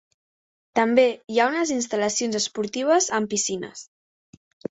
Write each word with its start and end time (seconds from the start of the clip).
També 0.79 1.03
hi 1.33 1.41
ha 1.43 1.47
unes 1.49 1.73
instal·lacions 1.75 2.39
esportives 2.41 3.11
amb 3.21 3.31
piscines. 3.35 3.87